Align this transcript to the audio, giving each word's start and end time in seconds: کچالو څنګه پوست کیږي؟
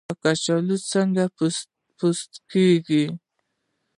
کچالو 0.21 0.75
څنګه 0.91 1.23
پوست 1.97 2.31
کیږي؟ 2.51 3.03